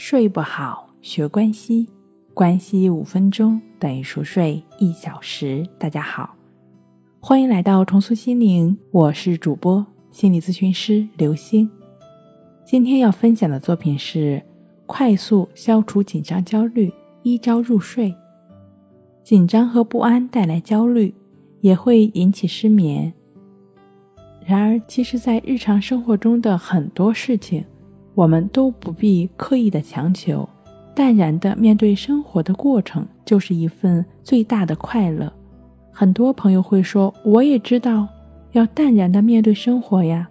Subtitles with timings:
[0.00, 1.88] 睡不好，学关西，
[2.32, 5.66] 关西五分钟等于熟睡一小时。
[5.76, 6.36] 大家好，
[7.18, 11.68] 欢迎来到重塑心灵，我是主播心理咨询师刘星。
[12.64, 14.40] 今天要分享的作品是
[14.86, 16.92] 快速消除紧张焦虑，
[17.24, 18.14] 一招入睡。
[19.24, 21.12] 紧张和不安带来焦虑，
[21.60, 23.12] 也会引起失眠。
[24.46, 27.64] 然而，其实，在日常生活中的很多事情，
[28.18, 30.48] 我们都不必刻意的强求，
[30.92, 35.32] 淡然的面对生活的过程，就是一份最大的快乐。
[35.92, 38.08] 很多朋友会说：“我也知道
[38.50, 40.28] 要淡然的面对生活呀，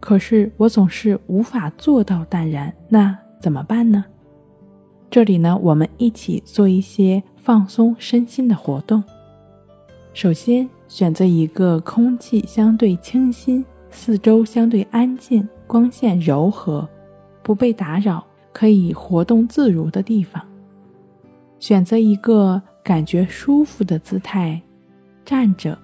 [0.00, 4.04] 可是我总是无法做到淡然，那怎么办呢？”
[5.08, 9.00] 这里呢，我们一起做一些放松身心的活动。
[10.12, 10.68] 首先。
[10.86, 16.88] 选择一个空气相对清新、四周相对安静、光线柔和、
[17.44, 20.42] 不被打扰、可以活动自如的地方。
[21.60, 24.60] 选择一个感觉舒服的姿态，
[25.24, 25.78] 站着、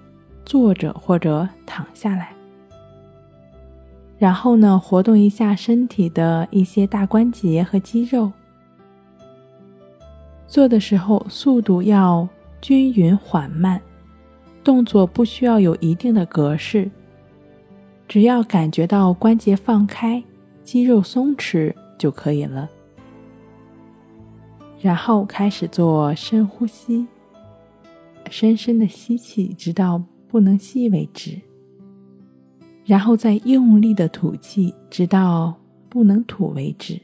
[0.45, 2.33] 坐着或者躺下来。
[4.17, 8.31] 然后呢，活动一下身体的一些大关节和肌肉。
[10.47, 12.27] 做的时候速度要
[12.59, 13.79] 均匀缓慢。
[14.63, 16.87] 动作不需要有一定的格式，
[18.07, 20.23] 只要感觉到关节放开、
[20.71, 22.69] 肌肉松弛就可以了。
[24.79, 27.05] 然后开始做深呼吸，
[28.29, 31.37] 深深的吸气，直到不能吸为止。
[32.85, 35.53] 然后再用力的吐气，直到
[35.89, 36.97] 不能吐为止。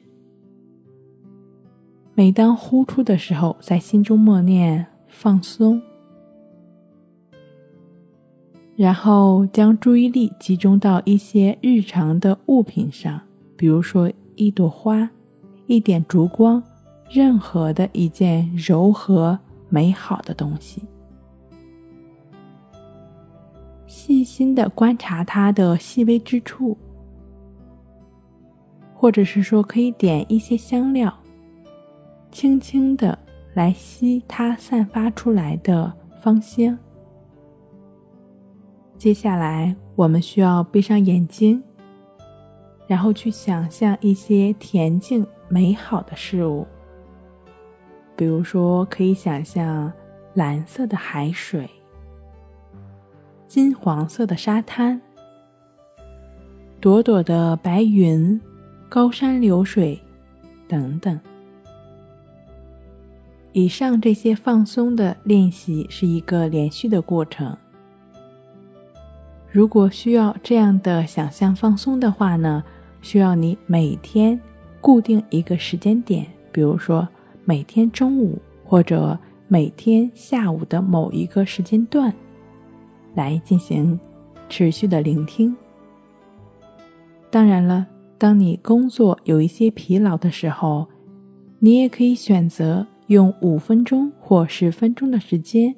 [2.15, 5.81] 每当呼出的时候，在心中默念“放松”。
[8.77, 13.26] 然后将注意力集中到一些日常的物品上，
[13.57, 15.09] 比如说一朵花、
[15.65, 16.63] 一点烛光，
[17.09, 19.37] 任何的一件柔和
[19.67, 20.83] 美好的东西，
[23.87, 26.77] 细心的观察它的细微之处，
[28.93, 31.11] 或者是说可以点一些香料，
[32.31, 33.17] 轻轻的
[33.55, 35.91] 来吸它散发出来的
[36.21, 36.77] 芳香。
[38.97, 41.63] 接下来，我们需要闭上眼睛，
[42.87, 46.65] 然后去想象一些恬静美好的事物。
[48.15, 49.91] 比如说，可以想象
[50.33, 51.69] 蓝色的海水、
[53.47, 54.99] 金黄色的沙滩、
[56.79, 58.41] 朵朵的白云、
[58.89, 60.01] 高山流水
[60.67, 61.19] 等等。
[63.53, 67.57] 以上这些放松的练习是一个连续的过程。
[69.51, 72.63] 如果需要这样的想象放松的话呢，
[73.01, 74.39] 需要你每天
[74.81, 77.07] 固定一个时间点，比如说
[77.45, 82.13] 每天中午或者每天下午的某一个时间段，
[83.15, 83.99] 来进行
[84.49, 85.55] 持续的聆听。
[87.29, 87.87] 当然了，
[88.17, 90.87] 当你工作有一些疲劳的时候，
[91.59, 95.75] 你也可以选择用五分钟或十分钟的时间，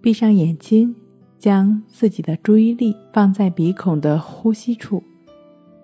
[0.00, 0.94] 闭上眼睛。
[1.38, 5.02] 将自己的注意力放在鼻孔的呼吸处，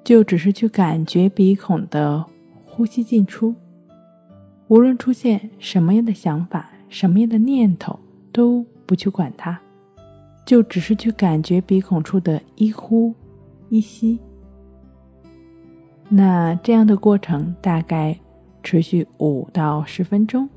[0.09, 2.25] 就只是去感觉鼻孔的
[2.65, 3.55] 呼吸进出。
[4.69, 8.01] 无论出现什么样的想法、什么样的念头，
[8.33, 9.61] 都不去管它，
[10.47, 13.15] 就只是去感觉鼻孔处的一呼
[13.69, 14.19] 一吸。
[16.09, 18.19] 那这样的过程大概
[18.63, 20.49] 持续五到十分钟。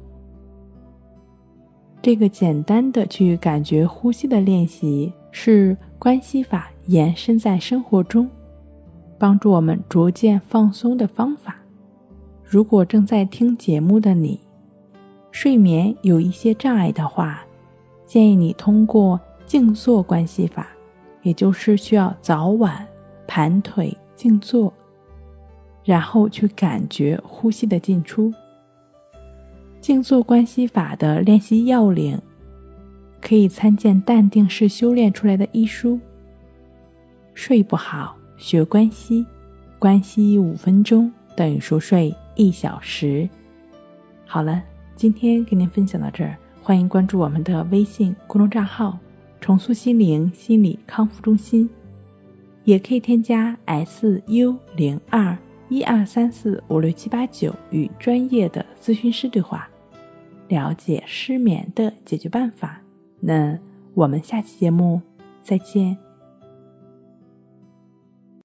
[2.02, 8.30] 这个简单的去感觉呼吸的练习，是关系法延伸在生活中，
[9.22, 11.58] 帮助我们逐渐放松的方法。
[12.44, 14.40] 如果正在听节目的你，
[15.30, 17.44] 睡眠有一些障碍的话，
[18.04, 20.70] 建议你通过静坐关系法，
[21.22, 22.84] 也就是需要早晚
[23.28, 24.74] 盘腿静坐，
[25.84, 28.34] 然后去感觉呼吸的进出。
[29.80, 32.20] 静坐观息法的练习要领，
[33.22, 36.00] 可以参见《淡定式修炼》出来的医书。
[37.36, 39.24] 睡不好，学关息，
[39.78, 43.30] 关息五分钟等于熟睡一小时。
[44.26, 44.64] 好了，
[44.96, 48.98] 今天跟您分享到这儿，欢迎关注我们的微信公众账号
[49.40, 51.70] “重塑心灵心理康复中心”，
[52.66, 55.38] 也可以添加 S U 零二
[55.70, 59.70] 一二三四五六七八九与专业的咨询师对话。
[60.48, 62.82] 了解失眠的解决办法，
[63.20, 63.56] 那
[63.94, 65.00] 我们下期节目
[65.44, 65.96] 再见。